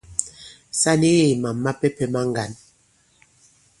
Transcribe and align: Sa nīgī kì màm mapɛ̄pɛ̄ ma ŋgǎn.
Sa 0.81 0.91
nīgī 1.01 1.23
kì 1.29 1.35
màm 1.43 1.57
mapɛ̄pɛ̄ 1.63 2.05
ma 2.13 2.21
ŋgǎn. 2.29 2.51